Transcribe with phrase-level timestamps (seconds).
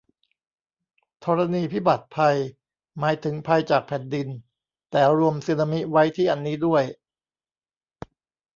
[1.23, 2.37] ธรณีพิบัติภัย
[2.99, 4.27] หมายถึงภัยจากแผ่นดิน
[4.91, 6.83] แต่รวมสึนามิไว้ที่อันนี้ด้วย